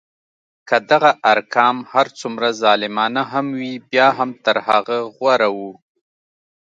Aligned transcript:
که 0.67 0.77
دغه 0.89 1.11
ارقام 1.31 1.77
هر 1.93 2.07
څومره 2.19 2.47
ظالمانه 2.61 3.23
هم 3.31 3.45
وي 3.59 3.73
بیا 3.89 4.07
هم 4.17 4.29
تر 4.45 4.55
هغه 4.67 4.97
غوره 5.15 5.49
وو. 5.57 5.71